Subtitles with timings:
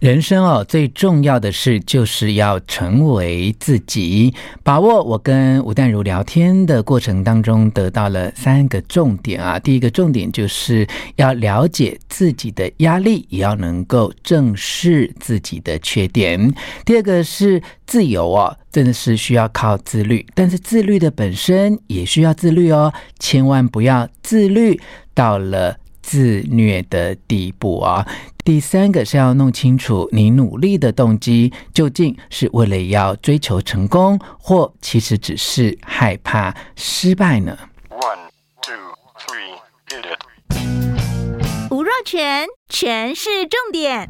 [0.00, 4.32] 人生哦，最重要的事就是要成为自己。
[4.62, 9.58] 把握我跟吴淡如聊天的过程当中，得到了三个重点啊。
[9.58, 16.54] 第一个重点就是要了解自己的压力，也要能够正视自己的缺点。
[16.84, 24.80] 第二个是自由哦，真的是需要靠自律，但是自律的本身也需要自律哦，千万不要自律
[25.12, 25.76] 到了
[26.08, 28.06] 自虐的地步啊。
[28.42, 37.58] 第三个是要弄清楚你努力的动机究竟是为了要追求成功，或其实只是害怕失败呢
[37.90, 38.30] ？One,
[38.62, 38.72] two,
[39.18, 39.58] three,
[39.90, 41.70] hit it.
[41.70, 44.06] 吴若全，全是重点，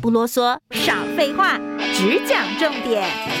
[0.00, 1.58] 不啰嗦，少废话，
[1.92, 3.37] 只讲重点。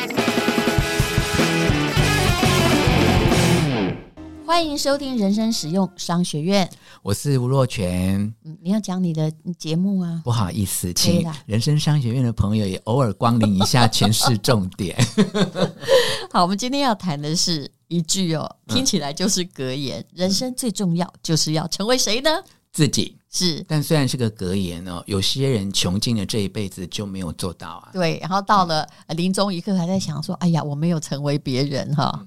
[4.48, 6.66] 欢迎收听人生实用商学院，
[7.02, 8.34] 我是吴若泉。
[8.44, 10.22] 嗯，你要讲你的节目啊？
[10.24, 14.96] 不好意思，请人生商学院的朋友也偶尔光临一下，全是重点。
[16.32, 22.30] 好，我们今天要谈的是一句哦，听起来就是格言：嗯、人生最重要就是要成为谁呢？
[22.72, 23.62] 自己是。
[23.68, 27.90] 但虽然是个格言哦，有些人穷尽了这一辈子就没有做到啊。
[27.92, 32.26] 对，然后到了临终一刻，还在想说：“哎呀，我没有成为别人哈。”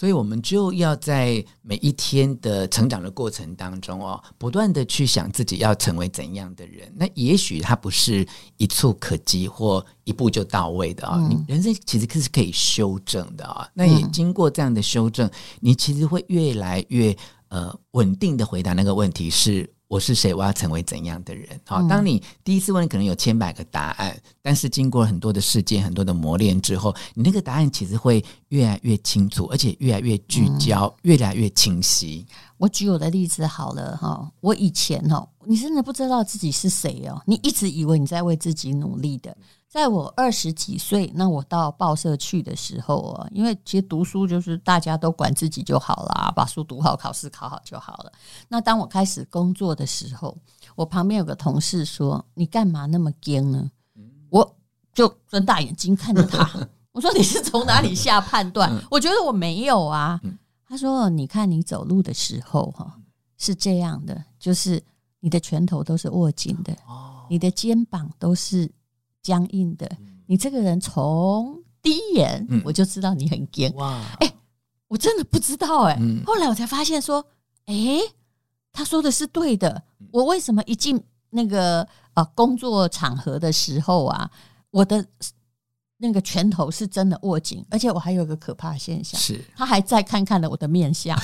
[0.00, 6.90] 所以，我们就要在每一天的成长的过程当中哦，不断的去想自己要成为怎样的人。
[6.96, 8.26] 那也许它不是
[8.56, 11.18] 一蹴可及或一步就到位的啊。
[11.28, 13.68] 你人生其实是可以修正的啊。
[13.74, 17.14] 那也经过这样的修正，你其实会越来越
[17.48, 19.70] 呃稳定的回答那个问题是。
[19.90, 20.32] 我是谁？
[20.32, 21.48] 我要成为怎样的人？
[21.66, 32.24] 好，当你第一次问，可能有千百个答案，但是经过很多的事件、很多的磨练之后，你那个答案其实会越来越清楚，而且越来越聚焦，越来越清晰。
[32.60, 39.34] 我举我的例子好了哈，我以前哦，你真的不知道自己是谁哦，你一直以为你在为自己努力的。
[39.66, 48.12] 在我二十几岁，那我到报社去的时候啊，因为其实读书就是大家都管自己就好啦，把书读好，考试考好就好了。
[48.48, 50.36] 那当我开始工作的时候，
[50.74, 53.70] 我旁边有个同事说：“你干嘛那么惊呢？”
[54.28, 54.56] 我
[54.92, 56.46] 就睁大眼睛看着他，
[56.92, 60.20] 我说：“你是从哪里下判断？”我觉得我没有啊。
[60.70, 62.96] 他说：“你看你走路的时候哈，
[63.36, 64.82] 是这样的，就是
[65.18, 66.74] 你的拳头都是握紧的，
[67.28, 68.70] 你的肩膀都是。”
[69.22, 69.86] 僵硬的，
[70.24, 73.70] 你这个人从第一眼我就知道你很坚。
[73.74, 74.02] 哇！
[74.18, 74.34] 哎，
[74.88, 75.98] 我真的不知道哎。
[76.24, 77.22] 后来我才发现说，
[77.66, 78.00] 哎，
[78.72, 79.82] 他说的是对的。
[80.10, 80.98] 我为什么一进
[81.28, 84.30] 那个呃工作场合的时候啊，
[84.70, 85.06] 我的
[86.02, 91.16] 那个拳头是真的握紧，而且我还有个可怕的现象，是他还再看看了我的面相，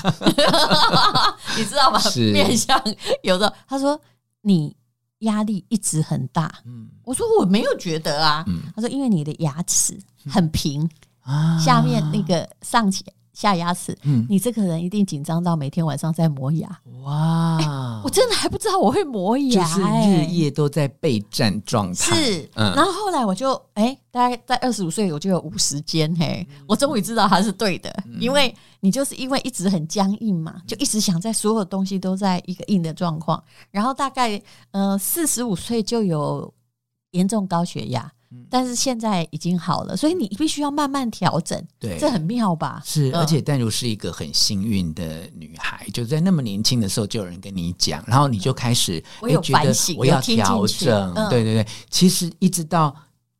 [1.56, 1.98] 你知道吗？
[2.32, 2.80] 面相
[3.22, 4.00] 有的，他说
[4.42, 4.76] 你。
[5.20, 9.98] 压力一直很大，嗯，我说我没有觉得啊，嗯，他说因为你的牙齿
[10.28, 10.86] 很平，
[11.22, 13.02] 啊，下面那个上起。
[13.36, 16.66] 下牙齿，嗯，你这个人一定紧张到每天晚上在磨牙。
[17.02, 17.66] 哇、欸，
[18.02, 22.16] 我真的还不知道我会磨牙，就是日夜都在备战状态。
[22.16, 36.50] 是，嗯，然后后来我就，哎、欸，大概在二十五岁，我就有五十肩，嘿，我终于知道它是对的，嗯、因为你就是因为一直很僵硬嘛，就一直想在所有东西都在一个硬的状况，然后大概呃四十五岁就有
[37.10, 38.10] 严重高血压。
[38.50, 41.62] 但是现在已经好了，所以你必须要慢慢调整。
[41.78, 42.82] 对，这很妙吧？
[42.84, 51.14] 是，而且淡如是一个很幸运的女孩，就在那么年轻的时候就有人跟你讲，然后你就开始我有反省，我要调整。
[51.30, 52.94] 对对对，其实一直到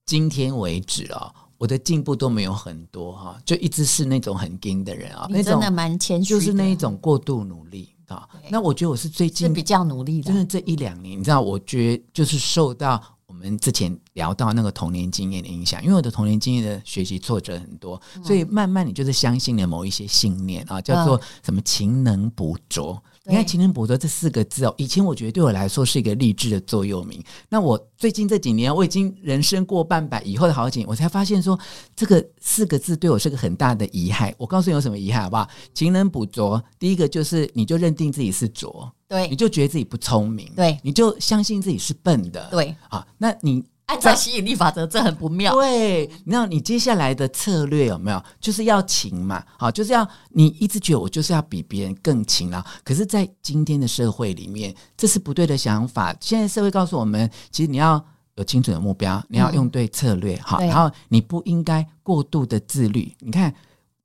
[0.07, 8.27] 今天为止哦，我的进步都没有很多哈，就一直是那种很硬的人啊，那种真的蛮谦虚，就是那一种过度努力啊。
[8.49, 13.03] 那我觉得我是最近比较努力的，真的这一两年，你知道，我觉得就是受到。
[13.27, 23.01] 我们之前聊到那个童年经验的影响，因为我的童年经验的学习挫折很多，所以慢慢你就是相信了某一些信念啊，叫做什么“勤能补拙”。
[23.29, 27.23] 你看“勤能补拙”这四个字哦，以前我觉得对我来说是一个励志的座右铭。
[27.49, 31.59] 那我最近这几年，我已经人生过半百以后的好景，我才发现说
[31.95, 34.33] 这个四个字对我是个很大的遗憾。
[34.39, 38.91] 我告诉你有什么遗憾好不好？“勤能补拙”，第一个就是你就认定自己是拙。
[39.09, 43.07] 对，你就觉得自己不聪明，对，你就相信自己是笨的，对啊。
[43.19, 45.55] 那你按照吸引力法则，这很不妙。
[45.55, 48.23] 对，那你接下来的策略有没有？
[48.41, 52.63] 就是要勤嘛，好，就是要你一直觉得我就是要比别人更勤劳。
[52.85, 56.15] 可是，在今天的社会里面，这是不对的想法。
[56.21, 58.05] 现在社会告诉我们，其实你要
[58.35, 63.13] 有清楚的目标，你要用对策略，好，然后你不应该过度的自律。
[63.21, 63.55] 你看。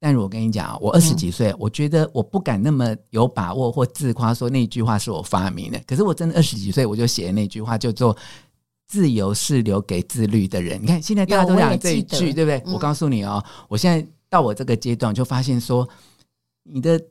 [0.04, 5.80] 但是我跟你讲，我二十几岁，我觉得我不敢那么有把握或自夸说那句话是我发明的。
[5.86, 8.18] 可是我真的二十几岁，我就写了那句话，叫做
[8.91, 10.81] “自由是留给自律的人。
[10.81, 12.61] 你看，现在大家都讲这一句，对不对？
[12.65, 15.88] 嗯、我告诉你哦，我现在到我这个阶段，就发现说，
[16.63, 17.01] 你的。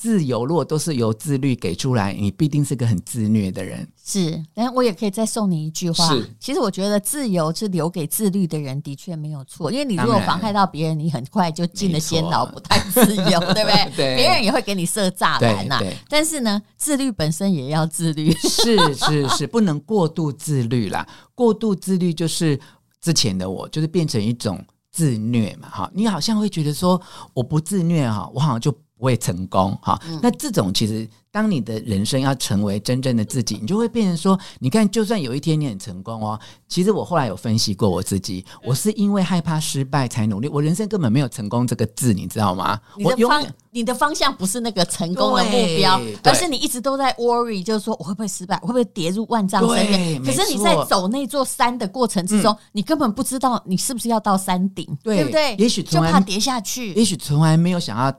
[0.00, 3.86] 自由如果都是由自律给出来，你必定是个很自虐的人。
[4.02, 6.08] 是，但我也可以再送你一句话。
[6.08, 9.70] 是，其实我觉得自由是留给自律的人，的确没有错。
[9.70, 13.92] 因为你如果妨害到别人，你很快就进了监牢，不太自由，对不对？
[13.94, 15.78] 对，别人也会给你设栅栏呐。
[16.08, 18.32] 但是呢，自律本身也要自律。
[18.38, 21.06] 是是是，不能过度自律啦。
[21.34, 22.58] 过度自律就是
[23.02, 25.68] 之前的我，就是变成一种自虐嘛。
[25.68, 26.98] 哈，你好像会觉得说，
[27.34, 28.74] 我不自虐哈，我好像就。
[29.00, 36.38] 不会成功哈，那这种其实，当你的人生要成为真正的自己，你就会变成说，你看，就算有一天你很成功哦，
[36.68, 42.78] 其实我后来有分析过我自己，我是因为害怕失败才努力，我人生根本没有成功这个字，你知道吗？
[43.02, 50.22] 我的方，你的方向不是那个成功的目标，而是你一直都在 worry，就是说我会不会失败，会不会跌入万丈深渊？
[50.22, 55.56] 可是你在走那座山的过程之中，你根本不知道你是不是要到山顶，对不对？
[55.56, 58.14] 也许就怕跌下去，也许从来没有想要。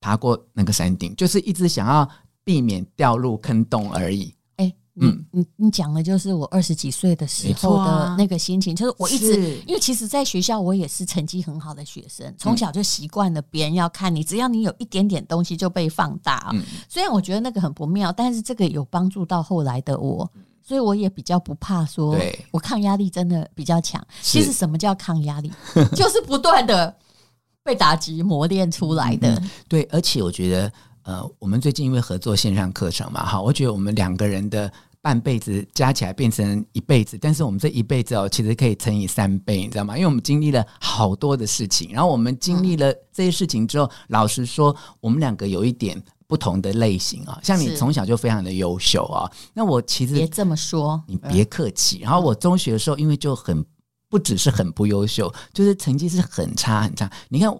[0.00, 2.08] 爬过那个山顶，就是一直想要
[2.44, 4.34] 避免掉入坑洞而已。
[4.56, 16.50] 哎、欸，嗯，你你讲的就是我二十几岁的时候的那个心情，就是我一直，因为其实，在学校我也是成绩很好的学生，从小就习惯了别人要看你，只要你有一点点东西就被放大。
[16.52, 20.30] 嗯，虽然我觉得那个很不妙，但是这个有帮助到后来的我，
[20.62, 22.16] 所以我也比较不怕说，
[22.50, 24.04] 我抗压力真的比较强。
[24.22, 25.52] 其实什么叫抗压力？
[25.94, 26.96] 就是不断的。
[27.68, 29.34] 被打击磨练出来的。
[29.34, 30.72] 嗯，对，而且我觉得，
[31.02, 34.72] 呃，我们最近因为合作线上课程嘛，哈，我觉得我们两个人的
[35.02, 39.98] 半辈子加起来变成一辈子，但是我们这一辈子哦，其实可以乘以三倍，你知道吗？
[39.98, 51.98] 因为我们经历了好多的事情，然后我们经历了这些事情之后，嗯、老实说，我们两个有一点不同的类型啊，像你从小就非常的优秀啊，那我其实别这么说，你别客气。
[51.98, 53.62] 然后我中学的时候，因为就很。
[54.08, 57.10] 不只是很不优秀，就是成绩是很差很差。
[57.28, 57.52] 你看，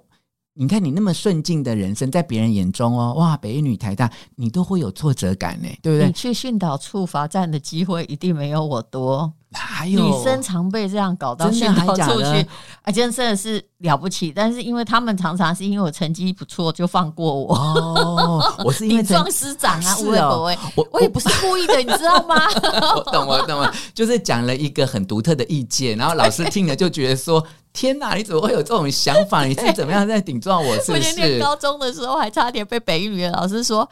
[0.58, 6.06] 你看你那么顺境的人生，在别人眼中哦，哇，北一女台大，你都会有挫折感呢，对不对？
[6.08, 9.32] 你去训导处罚站的机会一定没有我多。
[9.50, 12.46] 哪有女生常被这样搞到训导处去，
[12.82, 14.30] 啊， 真的是了不起。
[14.30, 17.54] 但是因为他们常常是因为我成绩不错就放过我。
[17.54, 22.34] 哦， 我是因为顶撞师长啊，是哦，我我也不是故意的，你知道吗？
[22.96, 27.42] 我懂，我懂了，就是讲了一个很独特的意见，然后老师听了就觉得说：
[27.78, 29.44] 天哪，你怎么会有这种想法？
[29.46, 30.74] 你是怎么样在顶撞我？
[30.82, 31.20] 是不是？
[31.20, 33.88] 我念高中的时候还差点被北语的老师说，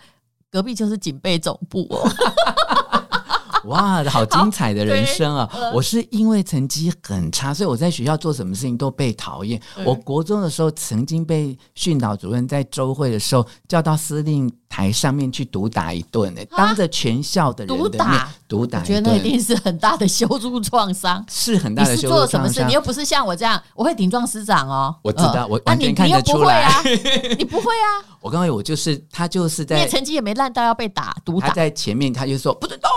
[0.50, 2.10] 隔壁就是警备总部哦。
[3.66, 5.48] 哇，好精彩的人生啊！
[5.74, 9.60] 我是因为成绩很差，所以我在学校做什么事情都被讨厌。
[9.84, 22.28] 我国中的时候曾经被训导主任在周会的时候叫到司令台上面去毒打一顿呢，当着全校的人的面毒打，毒打，我觉得那一定是很大的羞辱创伤，是很大的羞辱创伤。
[22.28, 22.64] 做什么事？
[22.64, 24.94] 你又不是像我这样，我会顶撞师长哦。
[25.02, 26.70] 我知道，我完全看得出来。
[27.38, 28.16] 你不会啊？
[28.20, 31.48] 我刚刚我就是他，就是在，你成绩也没烂到要被打毒打。
[31.48, 32.90] 他在前面，他就说不准动。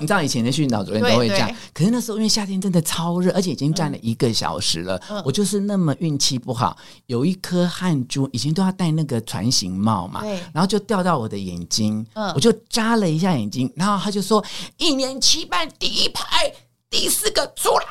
[0.00, 6.76] 你知道以前的训导主任都会这样，可是那时候因为夏天真的超热，而且已经站了一个小时了，嗯、我就是那么运气不好，
[7.06, 10.22] 有一颗汗珠，以前都要戴那个船型帽嘛，
[10.52, 14.44] 然后就掉到我的眼睛，嗯、我就眨了一下眼睛，然后他就说
[14.76, 16.52] 一年七班第一排
[16.88, 17.84] 第四个出来，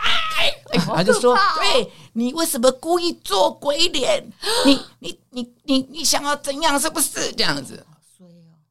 [0.72, 4.24] 哎、他就说对，你为什么故意做鬼脸？
[4.66, 6.80] 你你你你你想要怎样？
[6.80, 7.32] 是不是？
[7.34, 7.86] 这样子？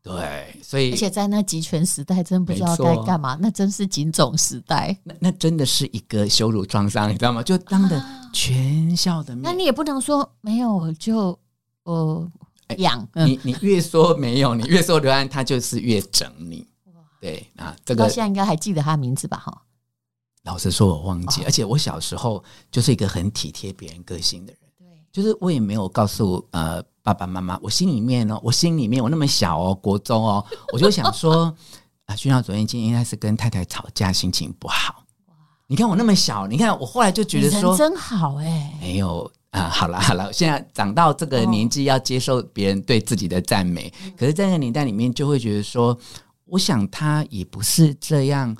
[0.06, 3.36] 对，所以而且在那集权时代，真不知道该干嘛。
[3.40, 7.42] 那真是警总时代，那那真的是一个羞辱创伤，你知道吗？
[7.42, 8.00] 就当着
[8.32, 11.36] 全校的面，啊、那你也不能说没有就
[11.82, 12.30] 呃
[12.76, 16.64] 养、你，你越说没有，你越说刘安，他就是越整你。
[17.20, 19.38] 对啊，这个到现在应该还记得他名字吧？
[19.38, 19.62] 哈，
[20.44, 26.80] 老实说，我忘记，哦、而且我小时候就是一个很体贴别人个性的人，对，就是我也没有告诉呃。
[27.06, 30.44] 爸爸妈妈，我心里面呢，我心里面我那么小哦，国中哦，
[30.74, 31.54] 我就想说
[32.06, 35.04] 啊，训导主任今天应该是跟太太吵架，心情不好。
[35.68, 45.96] 你看我那么小，你看我后来就觉得说真好哎，没有啊，好了好了，现在长到这个年纪，要接受别人对自己的赞美，哦、可是，在那个年代里面，就会觉得说，
[46.46, 48.56] 我想他也不是这样。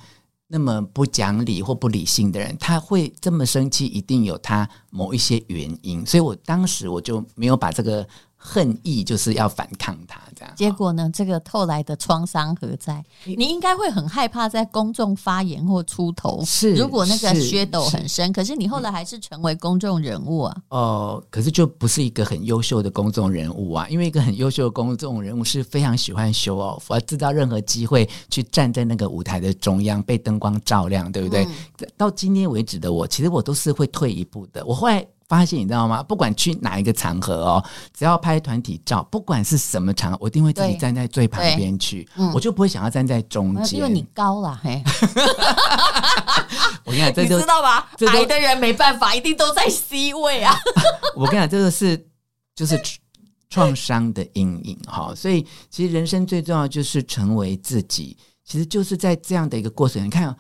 [0.49, 6.07] 那么不讲理或不理性的人，他会这么生气，一定有他某一些原因。
[6.07, 10.55] 所以我当时我就没有把这个恨意，就是要反抗他这样。
[10.55, 13.03] 结果呢，这个后来的创伤何在？
[13.25, 16.45] 你应该会很害怕在公众发言或出头。
[16.45, 20.57] 是，如果那个噱头很深，可是你后来还是成为公众人物啊。
[20.69, 31.45] 哦、呃，可是就不是一个很优秀的公众人物啊，因为一个很优秀的公众人物是非常喜欢 show off，而制造任何机会去站在那个舞台的中央，被灯光照亮，对不对？
[31.45, 34.65] 嗯、到今天为止的我，其实我都是会退一步的。
[34.65, 35.05] 我后来。
[35.29, 36.03] 发现你知道吗？
[36.03, 44.61] 不管去哪一个场合哦，只要拍团体照，不管是什么场合，我一定会自己站在最旁边去，嗯、我就不会想要站在中间，因为你高了。
[44.63, 44.83] 嘿，
[46.85, 47.91] 我跟你讲，你知道吧？
[48.09, 50.55] 矮的人没办法，一定都在 C 位啊。
[51.17, 52.07] 我跟你讲，这个是
[52.55, 52.81] 就是
[53.51, 55.13] 创伤的阴影哈。
[55.17, 60.05] 所以其实人生最重要就是成为自己，其实就是在这样的一个过程。
[60.05, 60.37] 你看。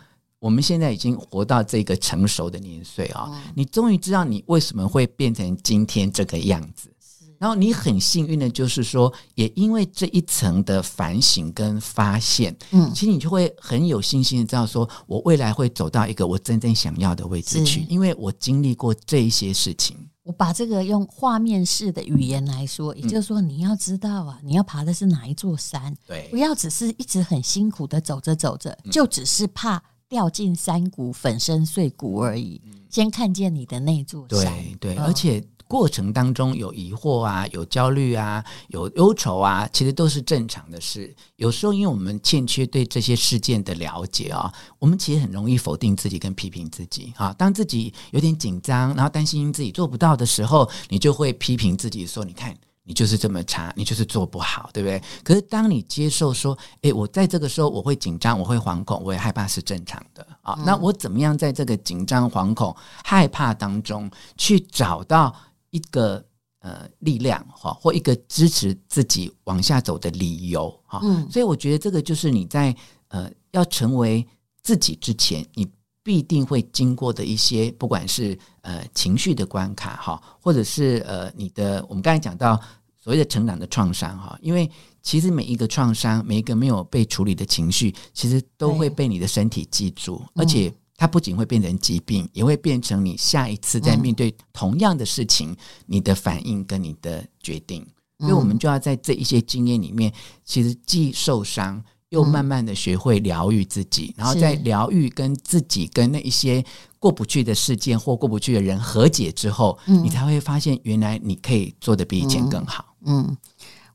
[0.46, 6.88] 我们现在已经活到这个成熟的年岁啊，嗯、你终于知道你为什么会变成今天这个样子。
[7.36, 19.96] 然后你很幸运的就是说，也因为这一层的反省跟发现，嗯，其实你就会很有信心的知道说，我未来会走到一个我真正想要的位置去，因为我经历过这一些事情。
[20.22, 29.82] 我把这个用画面式的语言来说，也就是说，你要知道啊，你要爬的是哪一座山，对，不要只是一直很辛苦的走着走着，就只是怕。
[30.08, 32.60] 掉进山谷，粉身碎骨而已。
[32.88, 41.14] 先看见你的那座山，对对，而且过程当中有疑惑啊，有焦虑啊，有忧愁啊，其实都是正常的事。
[41.34, 47.32] 有时候，因为我们欠缺对这些事件的了解啊，我们其实很容易否定自己跟批评自己啊。
[47.32, 52.56] 当自己有点紧张，然后担心自己做不到的时候，你就会批评自己说：“你看。”
[52.88, 55.02] 你就是这么差，你就是做不好，对不对？
[55.24, 60.54] 可是当你接受说，诶，我在这个时候我会紧张，我会惶恐，我也害怕是正常的啊。
[60.56, 62.74] 嗯、那我怎么样在这个紧张、惶恐、
[63.04, 65.34] 害怕当中去找到
[65.70, 66.24] 一个
[66.60, 71.00] 呃力量哈，或一个支持自己往下走的理由哈？
[71.02, 72.72] 嗯，所以我觉得这个就是你在
[73.08, 74.24] 呃要成为
[74.62, 75.68] 自己之前，你
[76.06, 82.54] 必定会经过的一些，不管是呃情绪的关卡哈，或者是呃你的我们刚才讲到
[82.96, 84.70] 所谓的成长的创伤哈，因为
[85.02, 97.84] 其实每一个创伤，每一个没有被处理的情绪，其实都会被你的身体记住，而且它不仅会变成疾病，也会变成你下一次在面对同样的事情，嗯、你的反应跟你的决定。
[98.20, 100.12] 所以我们就要在这一些经验里面，
[100.44, 101.82] 其实既受伤。
[102.10, 106.64] 又慢慢的学会疗愈自己，嗯、然后在疗愈跟自己跟那一些
[106.98, 112.94] 过不去的事件或过不去的人和解之后，嗯、你才会发现原来你可以做得比以前更好。
[113.02, 113.36] 嗯，嗯，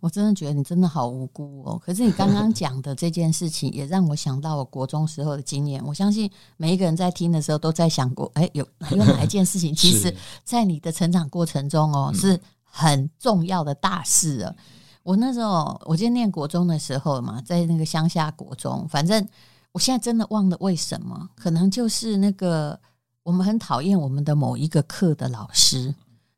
[0.02, 1.82] 我真的觉得你真的好无辜哦。
[1.84, 5.82] 可是你刚刚讲的这件事情，也让我想到我国中时候的经验。
[5.86, 10.14] 我相信每一个人在听的时候都在想过，哎，有 有哪一件事情，其实
[10.44, 14.56] 在你的成长过程中哦，是很重要的大事啊。
[15.04, 19.28] 我那时候，我今天念国中的时候嘛，在那个乡下国中，反正
[19.72, 22.80] 我现在真的忘了为什么，可能就是那个
[23.24, 25.94] 我们很讨厌我们的某一个课的老师，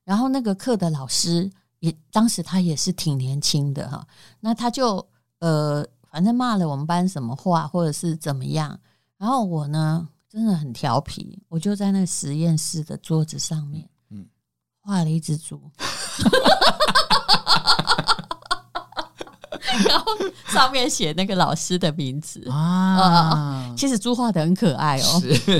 [0.06, 4.08] 然后那个课的老师也当时他也是挺年轻的哈，
[4.40, 5.06] 那他就
[5.40, 8.80] 呃，反正骂了我们班什么话，或者是怎么样，
[9.18, 14.26] 然后我呢真的很调皮，我就在那个实验室的桌子上面，嗯，
[14.80, 15.60] 画了一只猪。
[19.88, 20.12] 然后
[20.48, 25.60] 上面写那个老师的名字啊，其实猪画的很可爱哦，是，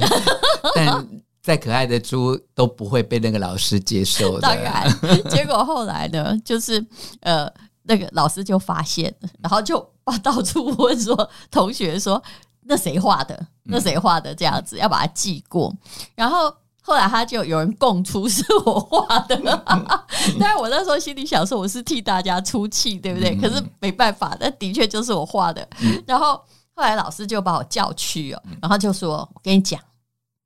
[0.76, 1.08] 但
[1.42, 4.42] 再可爱的猪都不会被那个老师接受的。
[4.42, 4.90] 当然，
[5.30, 6.86] 结果后来呢，就是
[7.22, 7.52] 呃，
[7.84, 12.22] 那个老师就发现，然后就把到处问说，同学说
[12.62, 13.48] 那谁画的？
[13.64, 14.34] 那谁画的？
[14.34, 15.76] 这样子要把它记过，
[16.16, 16.54] 然后。
[16.86, 19.36] 后来他就有人供出是我画的，
[20.38, 23.34] 但是我那时候心里想说我是替大家出气，对不对？
[23.38, 25.66] 可是没办法，那的确就是我画的。
[26.06, 26.34] 然后
[26.76, 29.80] 后来老师就把我叫去哦，然后就说：“我跟你讲，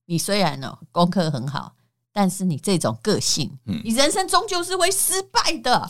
[0.05, 1.71] 你虽然呢功课很好，
[2.13, 5.87] 但是你这种个性，你人生终究是会失败的。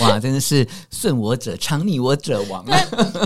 [0.00, 2.78] 哇，真的是顺我者昌，逆我者亡啊！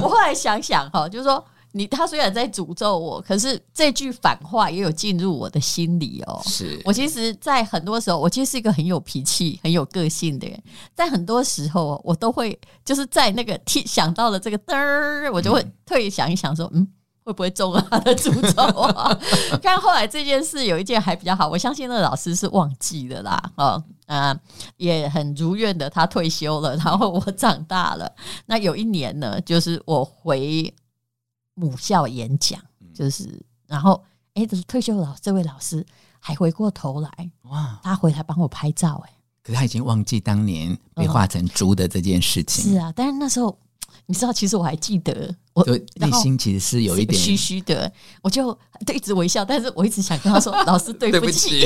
[0.02, 1.44] 我后来想想哈，就是说。
[1.72, 6.40] 你他虽然在诅咒我，可是这句反话也有进入我的心里哦。
[6.44, 10.60] 是我其实，在很多时候，我其实是一个很有脾气、很有个性的人。
[10.96, 16.86] 在很多时候，我都会就是在那个听想到了这个嘚儿，我就会特意想一想说，嗯，
[17.22, 19.16] 会不会中了他的诅咒啊？
[19.62, 23.52] 但后来这件事有一件还比较好，我相信那个老师是忘记了啦。
[23.56, 24.36] 哦，啊，
[24.76, 28.12] 也很如愿的，他退休了，然后我长大了。
[28.46, 30.74] 那有一年呢，就是我回。
[31.54, 32.61] 母校演讲，
[32.95, 34.02] 就是，然后，
[34.35, 35.85] 哎，这是退休老这位老师
[36.19, 42.73] 还回过头来，哇，他回来帮我拍照，哎，可是他已经忘记当年被画成猪的这件事情。
[42.73, 43.57] 是啊，但是那时候。
[44.07, 45.64] 你知道，其实我还记得，我
[45.97, 47.92] 内心其实是有一点虚虚的，
[48.23, 51.64] 我就对一直微笑，但是我一直想跟他说：“老师，对不起。”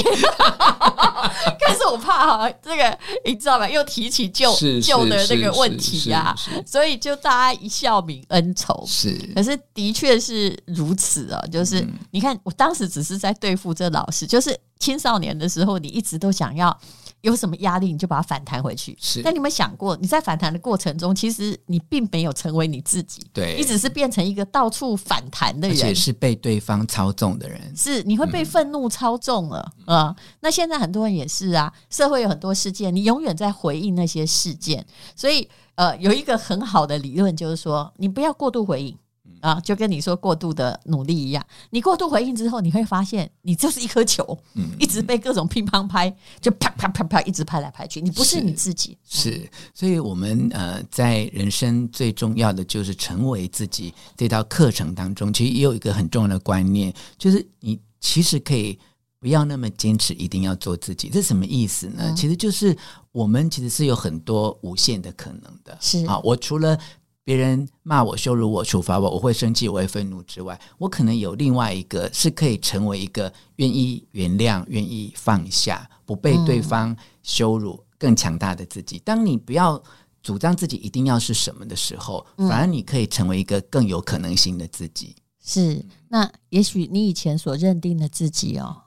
[1.95, 3.69] 我怕哈，这个你知道吧？
[3.69, 6.35] 又提起旧旧的那个问题啊，
[6.67, 8.85] 所以就大家一笑泯恩仇。
[8.87, 16.77] 是，可是的确是如此啊，就是、嗯、你看，我当时只是在对付这老师，就是青少年的时候，你一直都想要。
[17.25, 18.97] 有什么压力，你就把它反弹回去。
[19.01, 23.27] 是，但你有没有想过，你在反弹的过程中，其实你并没有成为你自己。
[23.33, 27.75] 对，你只是变成一个到处反弹的人，而且是被对方操纵的人。
[27.75, 30.15] 是，你会被愤怒操纵了啊！
[30.41, 34.85] 那现在很多人也是啊，社会有很多事件，你永远在回应那些事件。
[35.17, 38.97] 所以，呃，有一个很好的理论，就是说，你不要过度回应。
[39.45, 46.11] 啊，就跟你说过度的努力一样，你过度回应之后，你会发现你就是一颗球，嗯，一直被各种乒乓拍，
[46.41, 48.97] 就啪啪啪啪一直拍来拍去，你不是你自己。
[49.07, 58.79] 是，是，所以我们呃，在人生最重要的就是成为自己这道课程当中，其实也有一个很重要的观念，就是你其实可以
[59.21, 61.11] 不要那么坚持，一定要做自己。
[61.11, 62.05] 这什么意思呢？
[62.05, 62.75] 嗯，其实就是
[63.13, 65.77] 我们其实是有很多无限的可能的。
[65.83, 66.81] 是啊，我除了。
[67.25, 78.99] 别人骂我、羞辱我、处罚我，我会生气，我会愤怒之外，我可能有另外一个是可以成为一个愿意原谅、愿意放下、不被对方羞辱、更强大的自己。
[78.99, 79.83] 当你不要
[80.23, 85.17] 主张自己一定要是什么的时候，反而你可以成为一个更有可能性的自己。
[85.43, 88.83] 是，那也许你以前所认定的自己哦，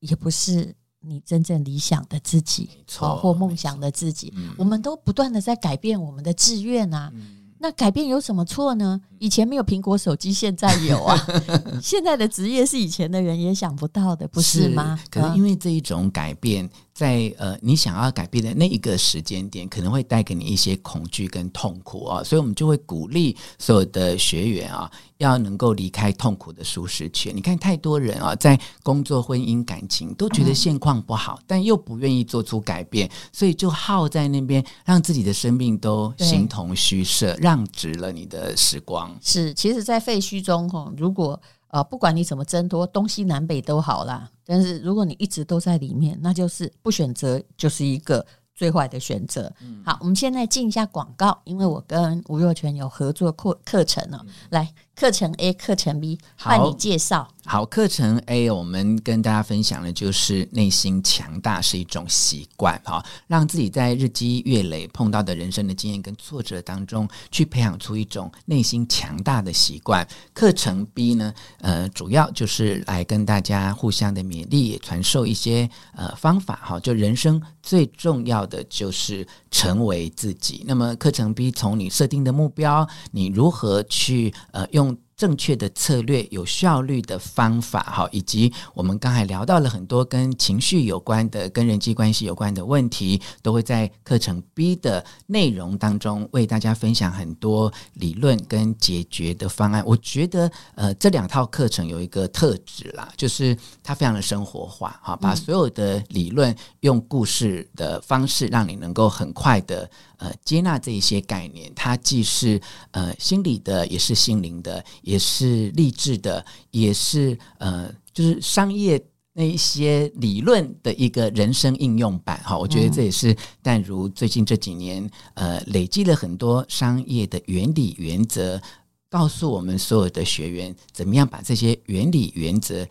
[0.00, 4.32] 也不是你真正理想的自己，错，或梦想的自己。
[4.56, 7.12] 我们都不断的在改变我们的志愿啊。
[7.62, 9.00] 那改变有什么错呢？
[9.22, 11.16] 以前没有苹果手机，现在有啊。
[11.80, 14.98] 现在的职业是以前的人也想不到的，不是吗？
[15.00, 16.68] 是，可能因为这一种改变。
[16.94, 27.34] 在呃，你想要改变的那一个时间点，可能会带给你一些恐惧跟痛苦啊，所以我们就会鼓励所有的学员啊，要能够离开痛苦的舒适圈。
[27.34, 39.11] 你看，太多人啊，在工作、婚姻、感情都觉得现况不好，嗯，但又不愿意做出改变，所以就耗在那边，让自己的生命都形同虚设，让直了你的时光。
[39.20, 44.30] 是，其实，在废墟中，哈，如果呃，不管你怎么挣脱，东西南北都好啦。
[44.44, 49.52] 但是如果你一直都在里面，那就是不选择，就是一个最坏的选择。
[49.62, 49.82] 嗯。
[49.84, 54.20] 好，我们现在进一下广告，因为我跟吴若泉有合作课课程呢，
[54.50, 54.72] 来。
[54.94, 57.26] 课程 A，课程 B，换你介绍。
[57.44, 70.06] 好，课程 A，我们跟大家分享的就是内心强大是一种习惯，哈，让自己在日积月累碰到的人生的经验跟挫折当中，去培养出一种内心强大的习惯。
[70.32, 80.64] 课程 B 呢，呃，主要就是来跟大家互相的勉励，传授一些呃方法，哈，就人生最重要的就是成为自己。
[80.66, 84.96] 那么课程 B 从你设定的目标，你如何去呃用。
[85.22, 99.80] 正确的策略、有效率的方法，哈，以及我们刚才聊到了很多跟情绪有关的、跟人际关系有关的问题，都会在课程 B 的内容当中为大家分享很多理论跟解决的方案。
[99.86, 109.88] 我觉得，呃，这两套课程有一个特质啦，就是它非常的生活化，哈，把所有的理论用故事的方式，让你能够很快的。
[110.18, 112.60] 呃，接纳这一些概念，它既是
[112.92, 122.40] 呃心理的，也是心灵的，也是励志的，也是呃，就是商业那一些理论的一个人生应用版。
[122.44, 128.60] 哈，我觉得这也是淡如最近这几年呃累积了很多商业的原理原则，
[129.08, 132.86] 告诉我们所有的学员怎么样把这些原理原则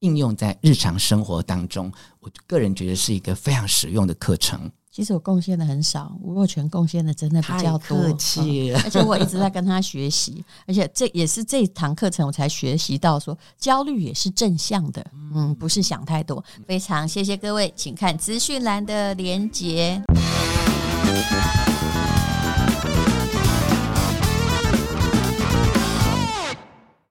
[0.00, 1.92] 应用在日常生活当中。
[2.20, 4.70] 我个人觉得是一个非常实用的课程。
[4.98, 7.96] 其实我贡献的很少，吴若权贡献的真的比较多。
[7.96, 16.44] 客气、嗯， 而且我一直在跟他学习，而且这也是这堂课程我才学习到说，焦虑也是正向的，嗯，不是想太多。
[16.66, 20.02] 非常谢谢各位，请看资讯栏的连结。